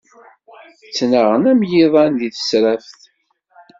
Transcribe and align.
Ttnaɣen 0.89 1.43
am 1.51 1.61
yiḍan 1.71 2.11
di 2.19 2.29
tesraft. 2.35 3.01